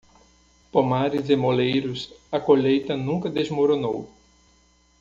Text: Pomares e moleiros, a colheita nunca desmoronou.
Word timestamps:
Pomares 0.71 1.29
e 1.29 1.35
moleiros, 1.35 1.99
a 2.37 2.39
colheita 2.47 2.93
nunca 2.97 3.29
desmoronou. 3.37 3.99